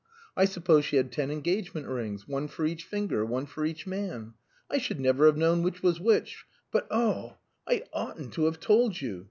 I 0.35 0.45
suppose 0.45 0.83
she 0.85 0.95
had 0.95 1.11
ten 1.11 1.29
engagement 1.29 1.85
rings 1.85 2.27
one 2.27 2.47
for 2.47 2.65
each 2.65 2.85
finger, 2.85 3.23
one 3.23 3.45
for 3.45 3.63
each 3.67 3.85
man. 3.85 4.33
I 4.67 4.79
should 4.79 4.99
never 4.99 5.27
have 5.27 5.37
known 5.37 5.61
which 5.61 5.83
was 5.83 5.99
which. 5.99 6.43
But 6.71 6.87
oh! 6.89 7.37
I 7.67 7.83
oughtn't 7.93 8.33
to 8.33 8.45
have 8.45 8.59
told 8.59 8.99
you. 8.99 9.19